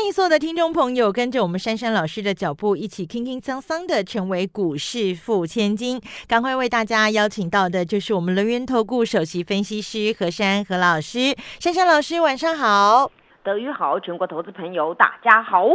[0.00, 6.00] 欢迎所有的听众朋友，跟着我们珊珊老师的脚步，一起轻轻桑桑的成为股市富千金。
[6.26, 11.36] 赶快为大家邀请到的就是我们轮源投顾首席分析师何珊何老师。
[11.58, 13.12] 珊珊老师，晚上好。
[13.44, 15.66] 德语好，全国投资朋友大家好。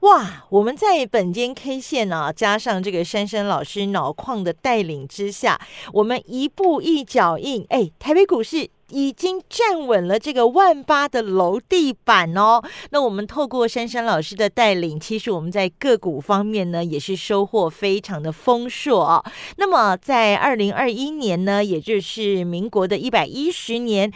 [0.00, 5.56] 哇，我们在本间 K 线呢、加上这个珊珊老师脑矿的带领之下，
[5.92, 8.70] 我们一步一脚印，哎，台北股市。
[8.90, 12.62] 已经站稳了这个万八的楼地板哦。
[12.90, 19.24] 那我们透过珊珊老师的带领，其实我们在个股方面呢，也是收获非常的丰硕哦。
[19.56, 24.12] 那么在二零二一年呢，也就是民国的一百一十年。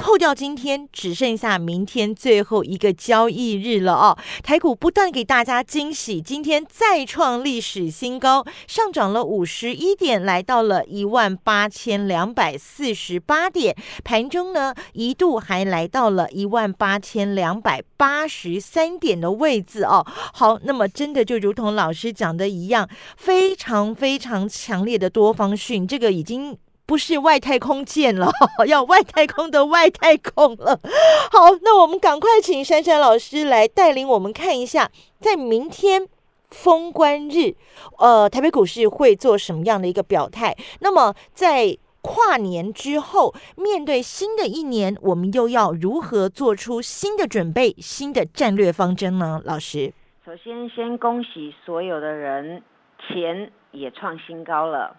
[0.00, 4.16] 扣掉今天，只剩下明天最后一个交易日了哦。
[4.42, 13.76] 台股不断给大家惊喜，今天再创历史新高，上涨了五十一点，来到了一万八千两百四十八点。
[14.02, 20.06] 盘中呢，一度还来到了一万八千两百八十三点的位置哦。
[20.32, 26.56] 好，那么真的就如同老师讲的一样，非常非常强烈的多方讯，这个已经。
[26.90, 28.28] 不是外太空舰了，
[28.66, 30.76] 要外太空的外太空了。
[31.30, 36.08] 好，那我们赶快请珊珊老师来带领我们看一下，在明天
[36.50, 37.54] 封关日，
[38.00, 40.56] 呃，台北股市会做什么样的一个表态？
[40.80, 49.40] 那么在跨年之后，面对新的一年，我们又要如何做出新的准备、新的战略方针呢？
[49.44, 49.92] 老师，
[50.26, 52.64] 首先先恭喜所有的人，
[53.06, 54.96] 钱也创新高了。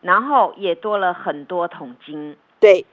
[0.00, 2.36] 然后也多了很多桶金。
[2.60, 2.86] 对，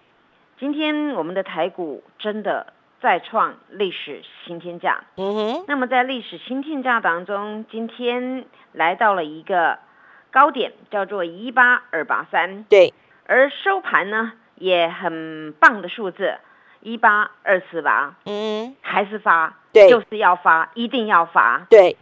[0.59, 5.03] 今天我们的台股真的再创历史新天价。
[5.17, 5.65] 嗯哼。
[5.67, 9.79] 那么在历史新天价当中，今天来到了一个
[10.31, 12.63] 高点，叫做一八二八三。
[12.63, 12.93] 对。
[13.25, 16.37] 而收盘呢，也很棒的数字，
[16.79, 18.15] 一八二四八。
[18.25, 18.75] 嗯。
[18.81, 19.57] 还是发。
[19.73, 19.89] 对。
[19.89, 21.67] 就是要发，一定要发。
[21.69, 21.97] 对。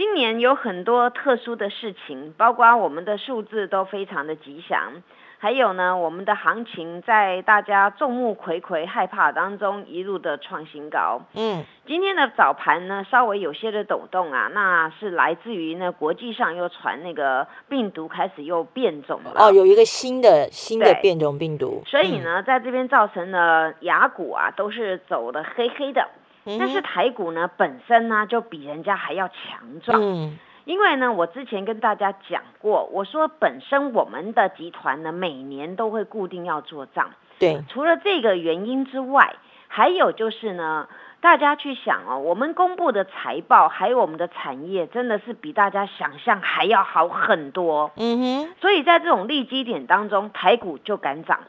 [0.00, 5.02] 今年有很多特殊的事情，包括我们的数字都非常的吉祥，
[5.38, 11.20] 还有呢，我们的行情在大家众目睽睽、害怕当中一路的创新高。
[11.34, 19.32] 嗯，今天的早盘呢，稍微有些的抖动啊，那是来自于呢国际上又传那个病毒开始又变种了。
[19.34, 26.08] 哦，有一个新的新的变种病毒，所以呢，在这边造成了雅股啊都是走的黑黑的。
[26.44, 39.34] 但是台股呢本身呢就比人家还要强壮，嗯，因为呢我之前跟大家讲过，我说本身我们的集团呢每年都会固定要做账，对，除了这个原因之外，
[39.68, 40.88] 还有就是呢，
[41.20, 51.40] 大家去想哦，我们公布的财报还有我们的产业真的是比大家想象还要好很多，嗯哼，所以在这种利基点当中，台股就敢涨。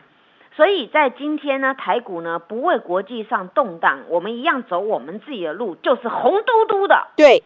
[0.54, 7.08] 所以在今天呢，台股呢不为国际上动荡，我们一样走我们自己的路，就是红嘟嘟的。
[7.16, 7.42] 对，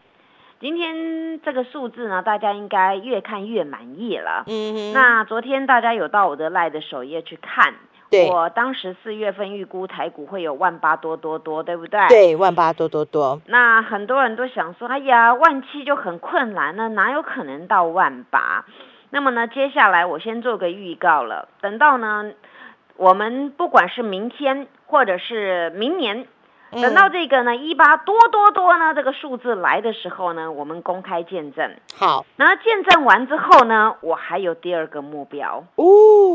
[0.59, 4.43] 今天这个数字呢，大家应该越看越满意了。
[4.47, 4.93] 嗯哼。
[4.93, 7.75] 那昨天大家有到我的赖的首页去看，
[8.09, 12.07] 对，我当时四月份预估台股会有万八多多多，对不对？
[12.07, 13.39] 对，万八多多多。
[13.45, 18.65] 那很多人都想说，哎呀，万七就很困难了，哪有可能到万八？
[19.11, 22.31] 那么呢，接下来我先做个预告了，等到呢。
[22.97, 26.27] 我们不管是明天或者是明年，
[26.71, 31.75] 等到这个呢一八多多多呢这个数字来的时候呢，我们公开见证。
[31.95, 35.85] 好，那见证完之后呢，我还有第二个目标哦。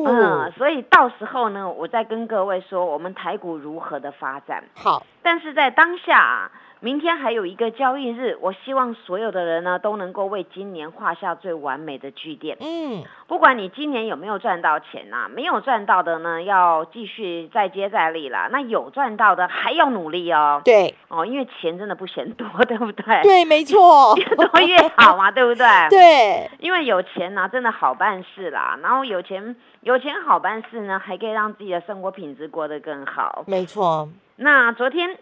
[0.07, 4.65] 嗯，所以到时候呢，我再跟各位说我们台股如何的发展。
[4.75, 6.19] 好，但是在当下。
[6.19, 6.51] 啊。
[6.83, 12.57] 明天还有一个交易日，我希望所有的人呢都能够为今年画下最完美的句点。
[12.59, 18.49] 嗯，不管你今年有没有赚到钱呐，没有赚到的呢，要继续再接再厉啦。
[18.51, 20.63] 那有赚到的还要努力哦。
[20.65, 23.23] 对，哦，因为钱真的不嫌多， 对不对？
[23.25, 25.67] 对，没错，越多越好嘛，对不对？
[25.91, 28.79] 对，因为有钱呢，真的好办事啦。
[28.83, 33.45] 然后有钱，有钱好办事呢，还可以让自己的生活品质过得更好。
[33.47, 34.09] 没错。
[34.37, 35.19] 那昨天。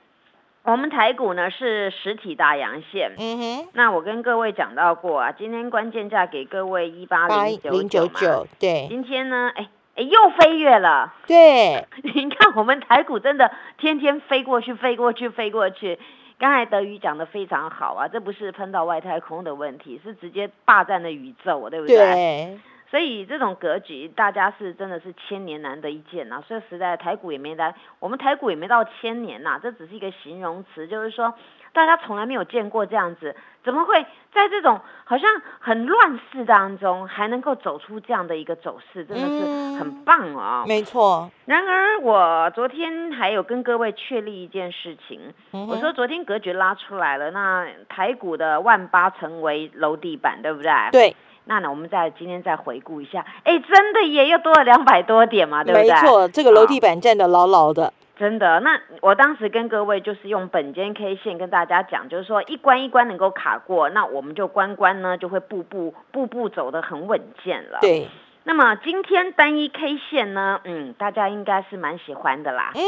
[0.70, 3.68] 我们台股呢是实体大阳线，嗯哼。
[3.72, 8.86] 那我跟各位讲到过啊，今天关键价给各位一八零九九九，对。
[8.90, 11.86] 今天呢，哎哎又飞跃了，对。
[12.04, 15.98] 你看我们台股真的天天飞过去，飞过去，飞过去。
[16.38, 21.96] 刚才德宇讲的非常好啊，这不是喷到外太空的问题，是直接霸占了宇宙，对不对？
[21.96, 22.60] 对。
[22.90, 26.42] 所以这种格局，大家是真的是千年难得一见呐。
[26.46, 31.34] 所以实在台股也没来，我们台股也没到千年呐，这只是一个形容词，就是说
[31.72, 35.30] 大家从来没有见过这样子，怎么会在这种好像
[35.60, 40.64] 很乱世当中，还能够走出这样的一个走势，真的是很棒哦。
[40.66, 41.30] 没错。
[41.44, 50.72] 然而我昨天还有跟各位确立一件事情，我说昨天格局拉出来了，那台股的万八成为楼地板，对不对？
[50.90, 51.16] 对。
[51.48, 55.88] 那呢，我们再今天再回顾一下，哎，真的也又多了两百多点嘛，对不对？
[55.88, 57.92] 没错，这个楼地板站的牢牢的。
[58.18, 67.78] 真的，那我当时跟各位就是用本间 K 线跟大家讲，就是说一关一关能够卡过，那我们就关关呢就会步步步步走得很稳健了。
[67.80, 68.08] 对。
[68.44, 72.72] 那么今天单一 K 线呢，嗯，大家应该是蛮喜欢的啦。
[72.74, 72.82] 嗯。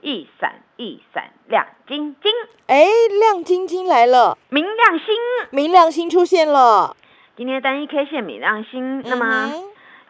[0.00, 2.32] 一闪一闪亮晶晶，
[2.66, 2.86] 哎，
[3.20, 5.14] 亮晶晶来了，明亮星，
[5.50, 6.96] 明亮星出现了。
[7.42, 9.52] 今天单一 K 线米亮星，那么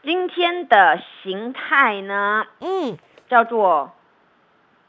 [0.02, 2.44] 今天的形态呢？
[2.60, 3.92] 嗯，叫做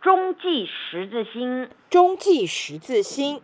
[0.01, 1.69] 中继十字星。
[1.89, 3.39] 中继十字星。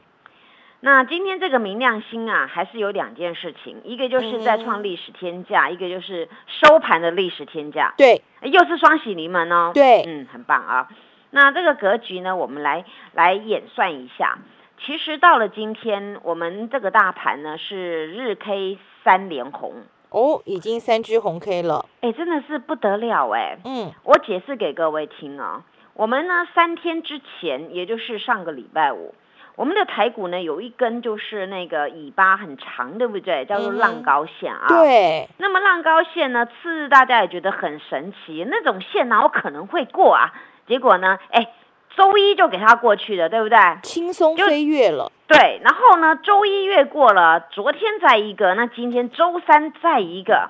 [0.82, 7.94] 那今天这个明亮星啊，还是有两件事情，一个就是在创历史天价，一个就是收盘的历史天价。
[7.96, 9.72] 对，又是双喜临门哦。
[9.74, 10.90] 对，嗯，很棒啊。
[11.30, 14.40] 那这个格局呢，我们来来演算一下。
[14.86, 19.74] 其实到了今天，我们这个大盘呢是日 K 三连红
[20.10, 23.58] 哦，已经三只红 K 了，哎，真的是不得了哎。
[23.66, 29.14] 嗯，我解释给各位听啊，我们呢三天之前，也就是上个礼拜五，
[29.56, 33.46] 我们的台股呢有一根就是那个尾巴很长，对不对？
[33.46, 34.66] 叫做浪高线啊。
[34.70, 35.28] 对。
[35.38, 40.34] 那么浪高线呢，次日大家也觉得很神奇，那种线哪有可能会过啊？
[40.68, 41.52] 结果呢，哎。
[41.96, 43.58] 周一就给他过去了，对不对？
[43.84, 45.12] 轻松飞跃了。
[45.28, 50.50] 对，然后呢，周一越过了，昨天再一个，那今天周三再一个，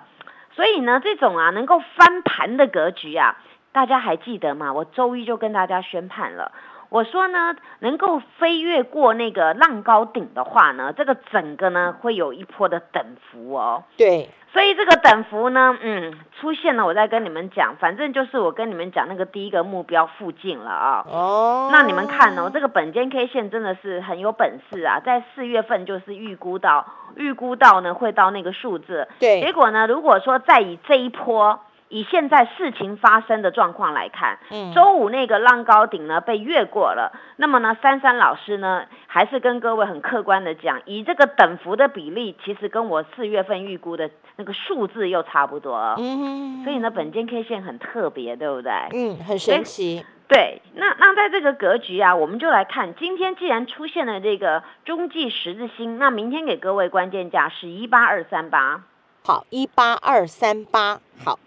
[0.55, 3.37] 所以呢，这种啊能够翻盘的格局啊，
[3.71, 4.71] 大家还记得吗？
[4.71, 6.51] 我周一就跟大家宣判了，
[6.89, 13.83] 我说呢，能够飞越过那个浪高顶的话呢，这个整个呢会有一波的等幅哦。
[13.95, 14.29] 对。
[14.51, 21.05] 所以这个等幅呢，嗯，出现了，我再跟你们讲，反正就是我跟你们讲那个第一个目标附近了啊。
[21.07, 21.69] 哦。
[21.71, 26.83] 那你们看哦，这个本间 K 线真的是很有本事啊，在四月份就是预估到，
[27.15, 29.07] 预估到呢会到那个数字。
[29.19, 29.41] 对。
[29.41, 31.59] 结果呢，如果说再以这一波。
[31.89, 48.71] 以现在事情发生的状况来看，嗯，周五那个浪高顶呢被越过了，那么呢，珊珊老师呢还是跟各位很客观的讲，以这个等幅的比例，其实跟我四月份预估的那个数字又差不多，嗯，所以呢，本间 K 线很特别，对不对？
[48.93, 50.05] 嗯，很神奇。
[50.27, 58.83] 对，那那在这个格局啊，我们就来看，今天既然出现了这个中继十字星，那明天给各位关键价是一八二三八，
[59.25, 61.39] 好，一八二三八，好。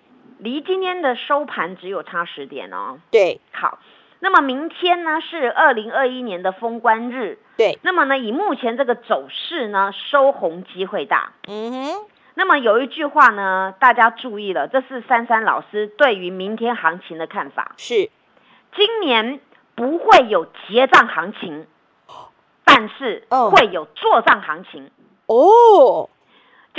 [0.43, 2.99] 离今天的收盘只有差十点哦。
[3.13, 3.79] 对，好，
[4.19, 7.39] 那么明天呢是二零二一年的封关日。
[7.57, 11.33] 对，那么呢以目前这个走势呢，收红机会大。
[11.47, 12.07] 嗯哼。
[12.35, 17.73] 那么有一句话呢，大家注意了，这是珊珊老师对于明天行情的看法。
[17.77, 18.11] 是，
[18.75, 19.39] 今年
[19.77, 21.69] 不会有结账行情，
[22.65, 24.91] 但是会有做账行情。
[25.27, 26.11] 哦。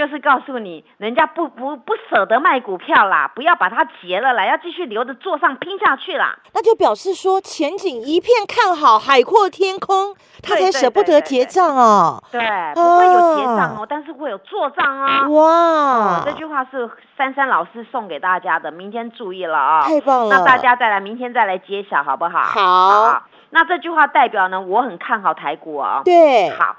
[0.03, 6.37] 就是告诉你，人家不不不舍得卖股票啦，不要把它结了啦，要继续留着做上拼下去啦。
[6.53, 12.21] 那就表示说前景一片看好，海阔天空，他才舍不得结账哦。
[12.29, 12.41] 对，
[12.75, 15.25] 不会有结账哦，但是会有做账啊。
[15.29, 19.83] 哇，这句话是珊珊老师送给大家的，明天注意了啊。
[19.83, 22.41] 太棒了，那大家再来，明天再来揭晓好不好？
[22.41, 23.23] 好。
[23.51, 26.01] 那这句话代表呢，我很看好台股哦。
[26.03, 26.75] 对，好。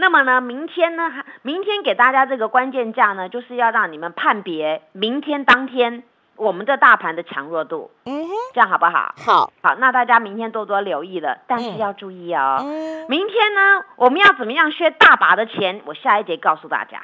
[0.00, 1.10] 那么呢，明天呢，
[1.42, 6.04] 明天给大家这个关键价呢，就是要让你们判别明天当天
[6.36, 7.90] 我们的大盘的强弱度。
[8.04, 9.12] 嗯哼，这样好不好？
[9.18, 12.62] 好，好，那大家明天多多留意了，但是要注意哦。
[13.08, 15.80] 明天呢，我们要怎么样削大把的钱？
[15.84, 17.02] 我下一节告诉大家。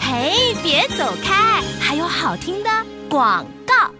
[0.00, 2.70] 嘿，别走开，还有好听的
[3.10, 3.99] 广告。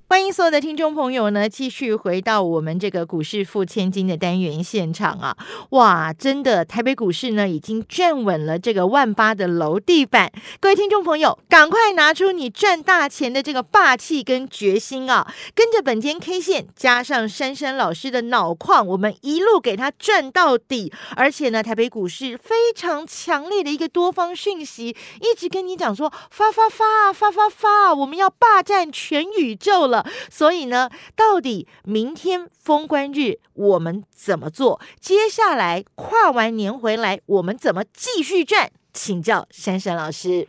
[0.11, 5.37] 欢迎所有的听众朋友呢，继续回到我们这个股市付千金的单元现场啊！
[5.69, 10.29] 哇，真的，台北股市呢已经站稳了这个万八的楼地板。
[10.59, 15.33] 各位听众朋友，赶快拿出你赚大钱的这个霸气跟决心啊！
[15.55, 20.91] 跟着本间 K 线，加上珊珊老师的脑矿，我们一路给他赚到底。
[21.15, 24.89] 而且呢，台北股市非常强烈的一个多方讯息，
[25.21, 30.00] 一直跟你讲说发发发发发发，我们要霸占全宇宙了。
[30.29, 34.79] 所以呢，到底明天封关日我们怎么做？
[34.99, 38.69] 接下来跨完年回来，我们怎么继续赚？
[38.93, 40.47] 请教珊珊老师。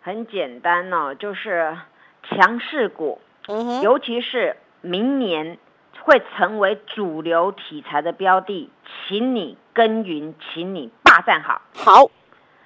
[0.00, 1.76] 很简单哦，就是
[2.22, 5.58] 强势股，嗯尤其是明年
[6.02, 8.70] 会成为主流题材的标的，
[9.08, 11.60] 请你耕耘，请你霸占好。
[11.74, 12.10] 好，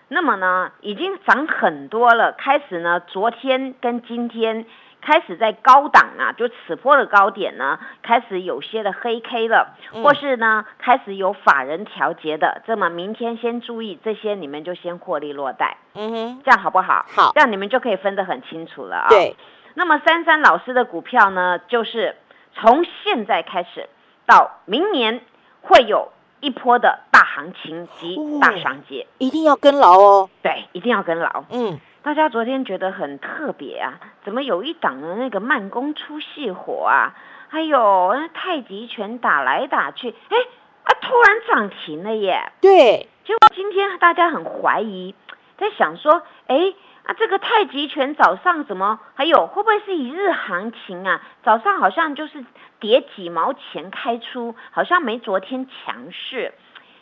[0.08, 4.66] 那么呢，已经涨很多了，开始呢，昨天跟今天。
[5.00, 17.06] 开始在高档啊，就此波的高点呢，开始有些的黑 K 了，或是呢，开始有法人调节的，这么明天先注意这些，你们就先获利落袋，嗯哼，这样好不好？
[17.08, 19.08] 好，这样你们就可以分得很清楚了啊。
[19.08, 19.34] 对，
[19.74, 22.16] 那么珊珊老师的股票呢，就是
[22.54, 23.88] 从现在开始
[24.26, 25.22] 到明年
[25.62, 30.30] 会有一波的大行情及大商机，一定要跟牢哦。
[30.42, 31.44] 对，一定要跟牢。
[31.50, 31.80] 嗯。
[32.02, 37.14] 大家昨天觉得很特别啊，怎么有一档的那个慢工出细活啊？
[37.50, 40.38] 还有那太极拳打来打去，哎
[40.84, 42.52] 啊，突然涨停了耶！
[42.62, 45.14] 对，结果今天大家很怀疑，
[45.58, 46.72] 在想说，哎
[47.04, 51.20] 啊，这个太极拳早上怎么还有会不会是一日行情啊？
[51.42, 52.42] 早上好像就是
[52.78, 56.54] 跌几毛钱开出，好像没昨天强势。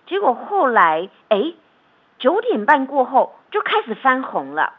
[0.07, 1.53] 结果后来，哎，
[2.19, 4.75] 九点半过后就开始翻红了。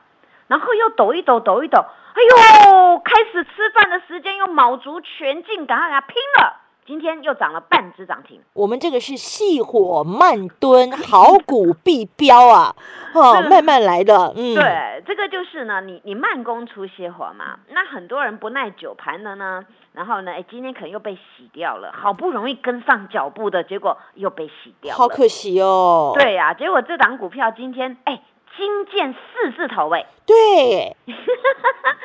[0.49, 1.77] 然后又抖一抖，抖一抖，
[2.15, 2.21] 哎
[2.65, 6.55] 呦，开始吃饭的时间又卯足全劲，赶快给他拼了！
[6.87, 8.41] 今天又涨了半只涨停。
[8.53, 12.75] 我们这个是细火慢蹲，好股必标啊！
[13.13, 17.59] 哦，慢慢来的，嗯，对，这个就是呢，你你慢工出细活嘛。
[17.69, 19.63] 那很多人不耐久盘的呢，
[19.93, 26.13] 然后呢，哎，今天可能又被洗掉了，好不容易跟上脚步的结果又被洗掉了，好可惜哦。
[26.15, 28.19] 对呀，结果这档股票今天，哎。
[28.59, 30.97] 金剑四字头位，对，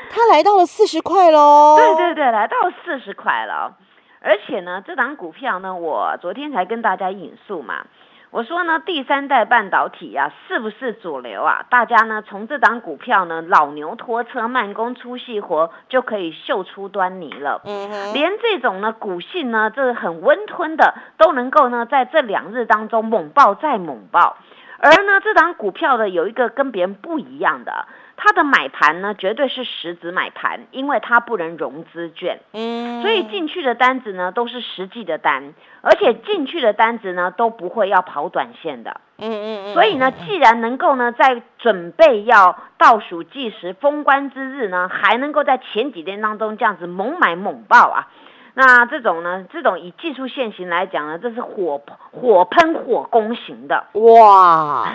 [0.08, 1.74] 它来到了四十块喽。
[1.76, 3.74] 对对对，来到四十块了。
[4.20, 7.86] 而且呢，这档股票呢，我昨天才跟大家引述嘛，
[8.30, 11.66] 我说呢，第三代半导体啊，是不是主流啊？
[11.68, 17.62] 大家呢，从这档股票呢，老牛拖车、慢工出细活，就可以嗅出端倪了。
[17.64, 24.36] 嗯连这种呢，股性呢，这很温吞的，都能够呢，在这两日当中猛爆再猛爆。
[24.84, 27.86] 而呢，这档股票的有一个跟别人不一样的，
[28.18, 48.08] 它的买盘呢绝对是实质买盘，因为它不能融资券，嗯，所以进去的单子呢都是实际的单，而且进去的单子呢都不会要跑短线的，嗯嗯嗯，所以呢，既然能够呢在准备要倒数计时封关之日呢，还能够在前几天当中这样子猛买猛爆啊。
[48.56, 49.44] 那这种呢？
[49.52, 51.82] 这种以技术线型来讲呢，这是火
[52.12, 54.86] 火喷火攻型的哇！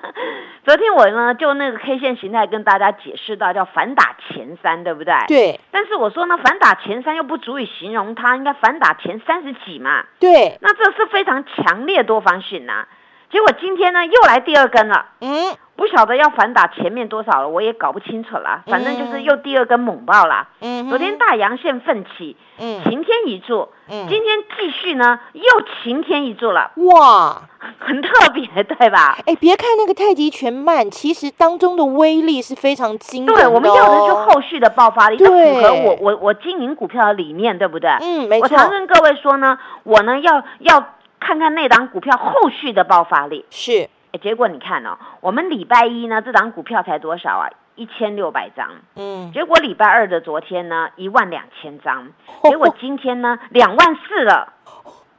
[0.64, 5.14] 昨天我呢就那个 K 线形态跟大家解释到叫反打前三，对不对？
[5.28, 5.60] 对。
[5.70, 10.04] 但是我说呢，反打前三又不足以形容它，应该反打前三十几嘛。
[10.18, 10.58] 对。
[10.60, 12.86] 那这是非常强烈多方性呐。
[13.30, 15.06] 结果今天呢又来第二根了。
[15.20, 15.56] 嗯。
[15.76, 18.60] 不晓得要反打前面多少了，我也搞不清楚了。
[18.66, 20.46] 反正就是又第二根猛爆了。
[20.60, 25.42] 嗯，昨天大阳线奋起，嗯，晴天一柱，嗯，今天继续呢又
[25.82, 26.70] 晴天一柱了。
[26.74, 27.40] 哇，
[27.80, 29.16] 很特别，对吧？
[29.24, 33.42] 哎，别看那个太极拳慢，其实当中的威力是非常惊人的。
[33.44, 37.88] 对，我们要的是后续的爆发力，这符合我我我经营股票的理念，对不对？
[38.02, 38.42] 嗯，没错。
[38.42, 40.84] 我常跟各位说呢，我呢要要
[41.30, 43.88] 看看那档股票后续的爆发力是。
[44.10, 47.48] 哎，结果你看哦，我们礼拜一呢，这档股票才多少啊？
[47.76, 48.68] 一千六百张。
[48.96, 49.30] 嗯。
[49.32, 52.08] 结果礼拜二的昨天呢，一万两千张。
[52.42, 54.54] 结果今天呢，两万四了，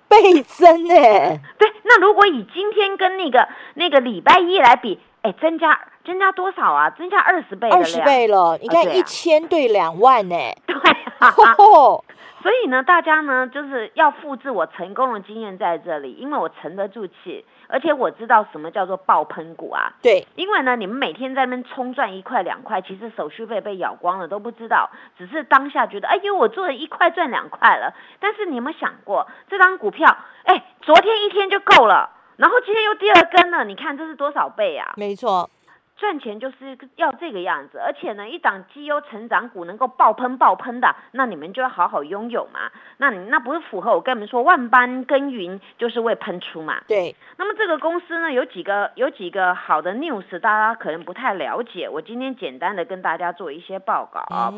[0.09, 1.39] 倍增哎。
[1.57, 6.89] 对，那如果以今天跟那个那个礼拜一来比，哎，增加增加多少啊？
[6.89, 8.57] 增加二十倍，二十倍了。
[8.61, 10.35] 你看一千对两万呢。
[10.65, 10.75] 对
[11.19, 11.31] 啊。
[12.41, 19.93] 所以呢，大家呢就是要复制我成功的经验在这里，因为我沉得住气，而且我知道什么叫做爆喷股啊。
[20.01, 20.25] 对。
[20.33, 27.93] 因为呢，你们每天在那边冲赚一块两块，其实手续费被咬光了都不知道，只是当下觉得哎呦，我做了一块赚两块了。
[28.19, 32.09] 但是你有没有想过，这张股票，哎，昨天一天就够了。
[32.41, 34.93] 然后今天又第二根了，你看这是多少倍啊？
[34.97, 35.47] 没错，
[35.95, 42.71] 赚钱就是要这个样子，而且呢，一档绩优成长股能够爆喷爆喷的，那你们就要好好拥有嘛。
[42.97, 46.81] 那你那不是符合我跟你们说万般耕耘就是为喷出嘛？
[46.87, 47.15] 对。
[47.37, 54.51] 那么这个公司呢，有几个有几个好的 news，大家可能不太了解，我今天简单的跟大家做一些报告啊。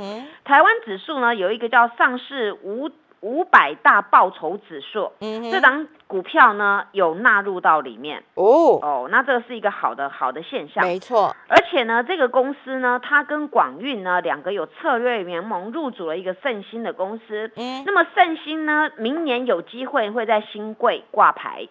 [0.46, 2.90] 台湾指数呢，有一个叫上市五。
[3.24, 5.14] 五百大报酬指数，
[5.50, 11.34] 这档股票呢有纳入到里面哦哦，那这个是一个好的好的现象，没错。
[11.48, 17.50] 而且呢，这个公司呢，它跟广运呢两个有策略联盟，入主了一个盛兴的公司。
[17.56, 21.70] 嗯，那么盛兴呢，明年有机会会在新贵挂牌。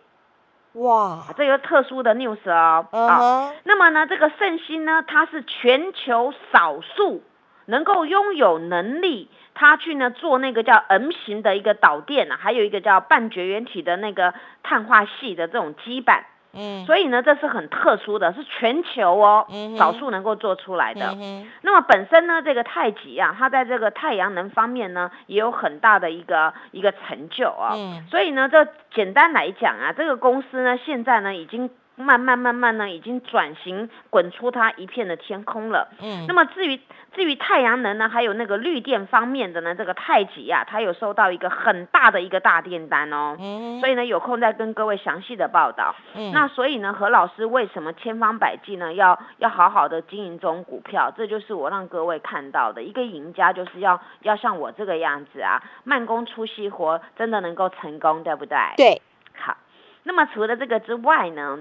[0.73, 2.87] 哇，这个特殊的 news 哦。
[2.93, 7.23] 啊，那么呢，这个盛兴呢，它是全球少数
[7.67, 9.29] 能够拥有能力。
[9.55, 21.15] 他去呢做那个叫 M 型的一个导电啊，还有一个叫半绝缘体的那个碳化系的这种基板，嗯，所以呢这是很特殊的，是全球哦，嗯少数能够做出来的。
[21.21, 27.77] 嗯那么本身呢这个太极啊，它在这个太阳能方面呢也有很大的一个一个成就啊，
[28.11, 31.69] 所以呢这简单来讲啊，这个公司呢现在呢已经。
[31.97, 35.89] 慢慢慢慢呢，已经转型滚出它一片的天空了。
[36.01, 36.81] 嗯，那么至于
[37.15, 43.37] 至于太阳能呢，还有那个绿电方面的呢，这个太极啊，它有收到一个很大的一个大订单哦。
[43.39, 45.95] 嗯，所以呢，有空再跟各位详细的报道。
[46.15, 51.13] 嗯，那所以呢，何老师为什么千方百计呢，要要好好的经营中股票？
[51.15, 58.57] 这就是我让各位看到的一个赢家，就是要要像我这个样子啊，慢工出细活，真的能够成功，对不对？
[58.79, 59.03] 对。
[59.35, 59.57] 好，
[60.05, 61.59] 那么除了这个之外呢？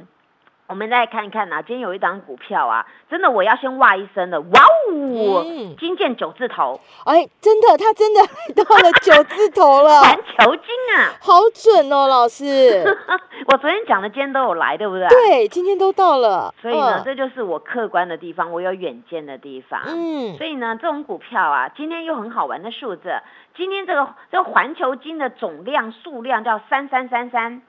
[0.72, 5.44] 我们再看一看呐，今天有一档股票啊，真的我要先哇一声的，哇哦，
[5.78, 8.22] 金建九字头，哎，真的，它真的
[8.64, 12.86] 到了九字头了， 环球金啊，好准哦，老师，
[13.52, 15.10] 我昨天讲的今天都有来，对不对？
[15.10, 23.22] 对，今天都到了，所以呢，这就是我客观的地方，我有远见的地方，嗯，所以呢，这种股票啊，今天又很好玩的数字，
[23.58, 27.62] 今天这个这个环球金的总量数量叫三三三三。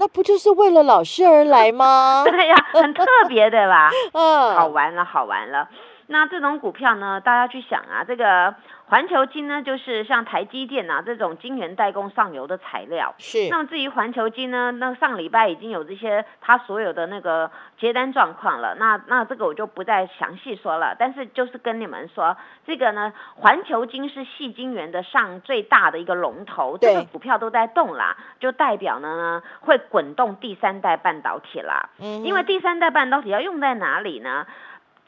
[0.00, 2.24] 那不就是为了老师而来吗？
[2.26, 3.90] 对呀，很特别的吧？
[4.14, 5.68] 嗯，好玩了，好玩了。
[6.06, 8.54] 那这种股票呢，大家去想啊，这个。
[8.90, 13.14] 环球金呢，就是像台积电啊这种晶圆代工上游的材料。
[13.18, 13.48] 是。
[13.48, 17.48] 那么至于环球金呢，那上礼拜已经有这些它所有的那个
[17.78, 18.74] 接单状况了。
[18.80, 20.96] 那那这个我就不再详细说了。
[20.98, 26.76] 但是就是跟你们说，这个呢，环球金是细晶圆的上最大的一个龙头。
[26.76, 31.90] 这个股票都在动啦，就代表呢会滚动第三代半导体啦。
[32.00, 32.24] 嗯。
[32.24, 34.44] 因为第三代半导体要用在哪里呢？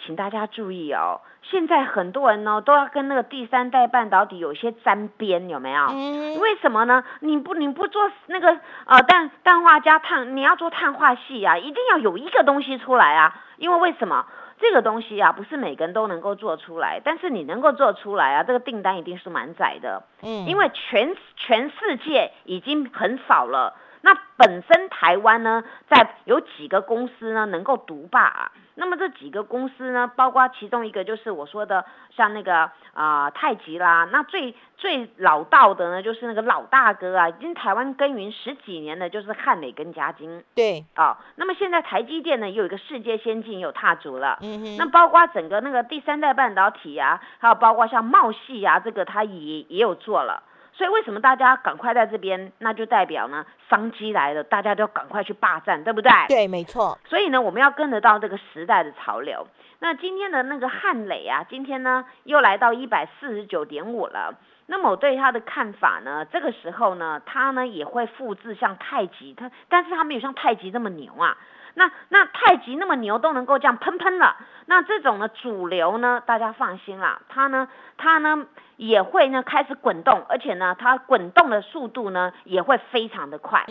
[0.04, 1.20] 请大家注意哦。
[1.42, 5.86] 现在很多人呢都要跟那个第三代半导体有些沾边，有没有？
[5.90, 6.38] 嗯。
[6.38, 7.04] 为什么呢？
[7.20, 13.34] 你不你不做那个呃氮氮化镓碳，你要做碳化系啊，一定要有一个东西出来啊。
[13.56, 14.26] 因为为什么
[14.58, 20.02] 这个东西啊，不是每个人都能够做出来，但是你能够做出来啊，这个订单一定是蛮窄的。
[20.22, 20.46] 嗯。
[20.46, 23.74] 因为全全世界已经很少了。
[24.02, 28.52] 那本身台湾呢，在有几个公司呢能够独霸啊？
[28.74, 31.84] 那么这几个公司呢，包括其中一个就是我说的，
[32.16, 34.08] 像那个啊太极啦。
[34.10, 40.42] 那最最老道的呢，就是那个老大哥啊，已经台湾耕耘十几年的，就是汉美跟嘉金。
[40.54, 44.38] 对，哦，那么现在台积电呢，有一个世界先进有踏足了。
[44.40, 44.76] 嗯哼。
[44.78, 50.42] 那包括整个那个第三代半导体啊，还有包括像茂系啊，这个它也也有做了。
[50.72, 52.50] 所以为什么大家赶快在这边？
[52.58, 56.10] 那就代表呢，商机来了，大家都赶快去霸占，对不对？
[56.28, 56.98] 对，没错。
[57.04, 59.46] 所以呢，我们要跟得到这个时代的潮流。
[59.80, 64.34] 那今天的那个汉磊啊，今天呢又来到一百四十九点五了。
[64.66, 71.36] 那么我对他的看法呢，这个时候呢，他呢也会复制像太极，他但是他没有像太极这么牛啊。
[71.74, 83.64] 那那太极那么牛都能够这样喷喷了，那这种呢主流呢，大家放心啦，它呢它呢也会呢开始滚动，而且呢它滚动的速度呢也会非常的快，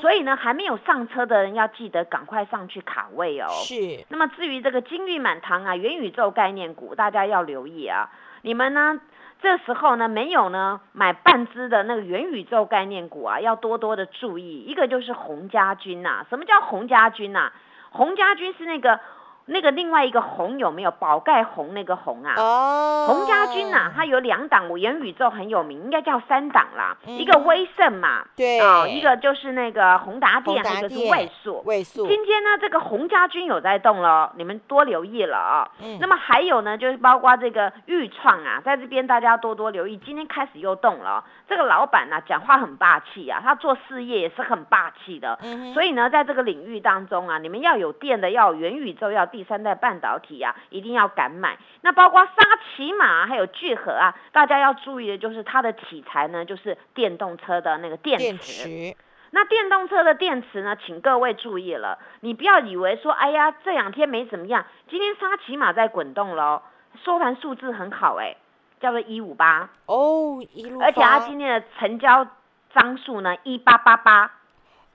[0.00, 3.48] 所以呢还没有上车的人要记得赶快上去卡位哦。
[3.50, 4.04] 是。
[4.08, 8.10] 那么至于这个金玉满堂啊，元宇宙概念股，大家要留意啊，
[8.42, 8.98] 你们呢？
[9.44, 14.62] 这时候呢，没有呢买半只的那个元宇宙概念股啊，要多多的注意。
[14.62, 17.52] 一个就是洪家军呐，什么叫洪家军呐？
[17.90, 18.98] 洪家军是那个
[19.46, 22.34] 那个另外一个红有没有宝盖红那个红啊？
[22.36, 26.96] 哦，洪家军呐、他有两档，我元宇宙很有名，应该叫三档啦。
[27.06, 31.62] 嗯一个威盛嘛，对啊、一个就是那个宏达宏电，一个是位数。
[31.64, 41.24] 位数，今天呢，这个洪家军有在动了，你们多留意了啊、嗯那么还有呢，就是包括这个豫创啊，在这边大家多多留意，今天开始又动了哦。
[41.46, 45.38] 这个老板呢、讲话很霸气啊，他做事业也是很霸气的。
[45.42, 51.58] 嗯所以呢，在这个领域当中啊，你们要有电的，要有元宇宙，要有第三代半导体啊，一定要敢买。
[51.80, 52.32] 那包括沙
[52.76, 58.24] 琪玛还有聚合啊，大家要注意的就是它的题材呢，就是电动车的那个电池。
[58.24, 58.96] 电池，
[59.32, 66.62] 那电动车的电池呢，请各位注意了，你不要以为说，哎呀，这两天没怎么样，今天沙琪玛在滚动喽，
[67.04, 68.36] 收盘数字很好哎、
[68.80, 72.24] 叫做一五八，哦，一路而且它今天的成交
[72.72, 74.30] 张数呢一八八八，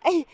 [0.03, 0.25] 哎，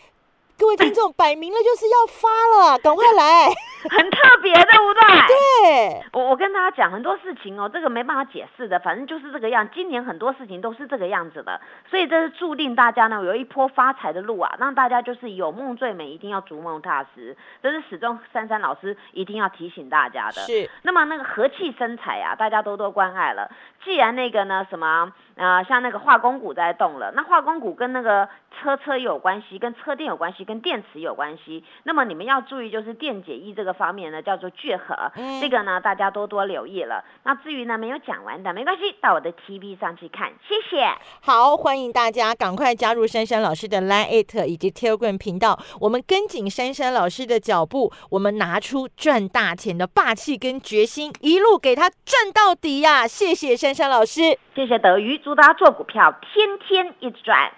[0.59, 3.49] 各位听众，摆明了就是要发了，赶快来！
[3.89, 5.01] 很特别，对不对？
[5.27, 9.69] 对，我我跟大家讲很多事情哦，这个没办法解释的，反正就是这个样。
[9.73, 20.41] 今年很多事情都是这个样子的，所以这是注定大家呢有一波发财的路啊，让大家就是有梦最美，一定要逐梦踏实，这是始终珊珊老师一定要提醒大家的。
[20.41, 23.51] 是那么那个和气生财啊，大家多多关爱了。
[23.83, 31.63] 既然那个呢什么呃，像那个化工股在动了，那化工股跟那个车车有关系，跟车电有关系，跟电池有关系。
[31.83, 37.03] 那么你们要注意，就是电解液这个方面呢，叫做聚合，嗯这个呢大家多多留意了。
[37.23, 40.87] 那至于呢没有讲完的，没关系，到我的 TV 上去看，谢谢。
[41.21, 54.37] 好，欢迎大家赶快加入珊珊老师的 Line It 以及 Telegram 频道，我们跟紧珊珊老师的脚步，我们拿出赚大钱的霸气跟决心，一路给他赚到底呀、谢谢珊珊老师。
[54.55, 57.51] 谢谢德瑜，祝大家做股票天天一直赚。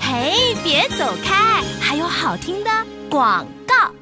[0.00, 2.70] 嘿，别走开，还有好听的
[3.08, 4.01] 广告。